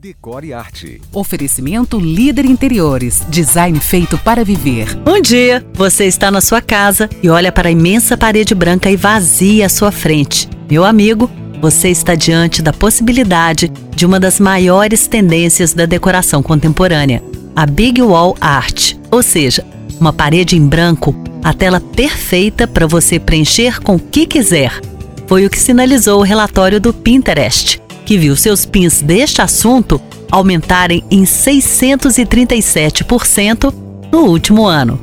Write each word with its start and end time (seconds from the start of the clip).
Decore 0.00 0.54
Arte. 0.54 0.98
Oferecimento 1.12 2.00
Líder 2.00 2.46
Interiores. 2.46 3.22
Design 3.28 3.78
feito 3.80 4.16
para 4.16 4.42
viver. 4.42 4.88
Um 5.06 5.20
dia, 5.20 5.62
você 5.74 6.06
está 6.06 6.30
na 6.30 6.40
sua 6.40 6.62
casa 6.62 7.06
e 7.22 7.28
olha 7.28 7.52
para 7.52 7.68
a 7.68 7.70
imensa 7.70 8.16
parede 8.16 8.54
branca 8.54 8.90
e 8.90 8.96
vazia 8.96 9.66
à 9.66 9.68
sua 9.68 9.92
frente. 9.92 10.48
Meu 10.70 10.86
amigo, 10.86 11.30
você 11.60 11.90
está 11.90 12.14
diante 12.14 12.62
da 12.62 12.72
possibilidade 12.72 13.70
de 13.94 14.06
uma 14.06 14.18
das 14.18 14.40
maiores 14.40 15.06
tendências 15.06 15.74
da 15.74 15.84
decoração 15.84 16.42
contemporânea, 16.42 17.22
a 17.54 17.66
Big 17.66 18.00
Wall 18.00 18.34
Art, 18.40 18.94
ou 19.10 19.22
seja, 19.22 19.66
uma 20.00 20.14
parede 20.14 20.56
em 20.56 20.66
branco, 20.66 21.14
a 21.44 21.52
tela 21.52 21.78
perfeita 21.78 22.66
para 22.66 22.86
você 22.86 23.18
preencher 23.18 23.82
com 23.82 23.96
o 23.96 24.00
que 24.00 24.24
quiser. 24.24 24.80
Foi 25.26 25.44
o 25.44 25.50
que 25.50 25.58
sinalizou 25.58 26.20
o 26.20 26.24
relatório 26.24 26.80
do 26.80 26.90
Pinterest 26.90 27.82
que 28.10 28.18
viu 28.18 28.34
seus 28.34 28.66
pins 28.66 29.00
deste 29.00 29.40
assunto 29.40 30.02
aumentarem 30.32 31.04
em 31.12 31.22
637% 31.22 33.72
no 34.10 34.22
último 34.22 34.66
ano. 34.66 35.00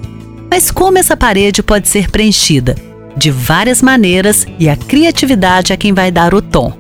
Mas 0.52 0.70
como 0.72 0.98
essa 0.98 1.16
parede 1.16 1.64
pode 1.64 1.88
ser 1.88 2.12
preenchida? 2.12 2.76
De 3.16 3.32
várias 3.32 3.82
maneiras 3.82 4.46
e 4.60 4.68
a 4.68 4.76
criatividade 4.76 5.72
é 5.72 5.78
quem 5.78 5.94
vai 5.94 6.12
dar 6.12 6.34
o 6.34 6.42
tom. 6.42 6.74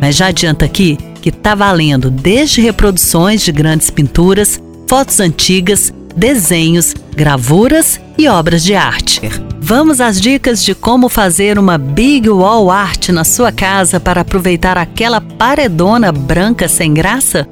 Mas 0.00 0.16
já 0.16 0.28
adianta 0.28 0.64
aqui 0.64 0.96
que 1.20 1.28
está 1.28 1.54
valendo 1.54 2.10
desde 2.10 2.62
reproduções 2.62 3.42
de 3.42 3.52
grandes 3.52 3.90
pinturas, 3.90 4.58
fotos 4.88 5.20
antigas, 5.20 5.92
desenhos, 6.16 6.94
gravuras 7.14 8.00
e 8.16 8.26
obras 8.26 8.64
de 8.64 8.74
arte. 8.74 9.20
Vamos 9.66 9.98
às 9.98 10.20
dicas 10.20 10.62
de 10.62 10.74
como 10.74 11.08
fazer 11.08 11.58
uma 11.58 11.78
big 11.78 12.28
wall 12.28 12.70
art 12.70 13.08
na 13.08 13.24
sua 13.24 13.50
casa 13.50 13.98
para 13.98 14.20
aproveitar 14.20 14.76
aquela 14.76 15.22
paredona 15.22 16.12
branca 16.12 16.68
sem 16.68 16.92
graça? 16.92 17.48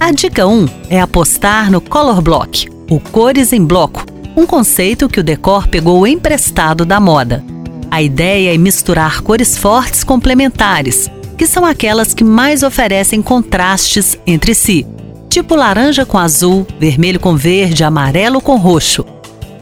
A 0.00 0.10
dica 0.10 0.46
1 0.46 0.66
é 0.88 0.98
apostar 0.98 1.70
no 1.70 1.78
color 1.78 2.22
block, 2.22 2.66
o 2.88 2.98
cores 2.98 3.52
em 3.52 3.62
bloco, 3.62 4.06
um 4.34 4.46
conceito 4.46 5.06
que 5.06 5.20
o 5.20 5.22
decor 5.22 5.68
pegou 5.68 6.06
emprestado 6.06 6.86
da 6.86 6.98
moda. 6.98 7.44
A 7.90 8.00
ideia 8.00 8.54
é 8.54 8.56
misturar 8.56 9.20
cores 9.20 9.58
fortes 9.58 10.02
complementares, 10.02 11.10
que 11.36 11.46
são 11.46 11.66
aquelas 11.66 12.14
que 12.14 12.24
mais 12.24 12.62
oferecem 12.62 13.20
contrastes 13.20 14.18
entre 14.26 14.54
si, 14.54 14.86
tipo 15.28 15.54
laranja 15.54 16.06
com 16.06 16.16
azul, 16.16 16.66
vermelho 16.78 17.20
com 17.20 17.36
verde, 17.36 17.84
amarelo 17.84 18.40
com 18.40 18.56
roxo. 18.56 19.04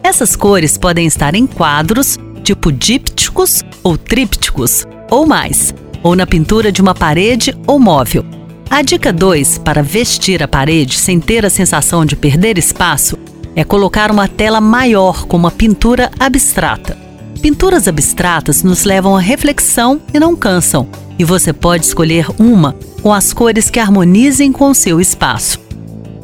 Essas 0.09 0.35
cores 0.35 0.79
podem 0.79 1.07
estar 1.07 1.35
em 1.35 1.47
quadros, 1.47 2.17
tipo 2.43 2.73
dípticos 2.73 3.63
ou 3.83 3.99
trípticos, 3.99 4.87
ou 5.11 5.27
mais, 5.27 5.75
ou 6.03 6.17
na 6.17 6.27
pintura 6.27 6.73
de 6.73 6.81
uma 6.81 6.95
parede 6.95 7.55
ou 7.67 7.79
móvel. 7.79 8.25
A 8.71 8.81
dica 8.81 9.13
2 9.13 9.59
para 9.59 9.83
vestir 9.83 10.43
a 10.43 10.49
parede 10.49 10.97
sem 10.97 11.21
ter 11.21 11.45
a 11.45 11.51
sensação 11.51 12.07
de 12.07 12.17
perder 12.17 12.57
espaço 12.57 13.19
é 13.55 13.63
colocar 13.65 14.11
uma 14.11 14.27
tela 14.27 14.63
maior 14.63 15.27
com 15.27 15.37
uma 15.37 15.51
pintura 15.51 16.11
abstrata. 16.19 16.97
Pinturas 17.43 17.87
abstratas 17.87 18.63
nos 18.63 18.85
levam 18.85 19.15
à 19.15 19.21
reflexão 19.21 20.01
e 20.15 20.19
não 20.19 20.35
cansam, 20.35 20.89
e 21.19 21.25
você 21.25 21.53
pode 21.53 21.85
escolher 21.85 22.29
uma 22.39 22.75
com 23.03 23.13
as 23.13 23.35
cores 23.35 23.69
que 23.69 23.79
harmonizem 23.79 24.53
com 24.53 24.71
o 24.71 24.75
seu 24.75 25.03
espaço. 25.03 25.68